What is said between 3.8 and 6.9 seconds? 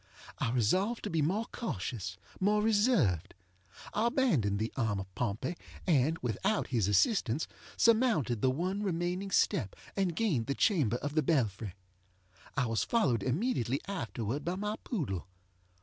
I abandoned the arm of Pompey, and, without his